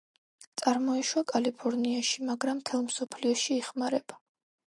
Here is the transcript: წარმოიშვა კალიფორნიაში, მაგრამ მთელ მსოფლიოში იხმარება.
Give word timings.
წარმოიშვა 0.61 1.21
კალიფორნიაში, 1.31 2.25
მაგრამ 2.31 2.61
მთელ 2.63 2.83
მსოფლიოში 2.87 3.57
იხმარება. 3.61 4.19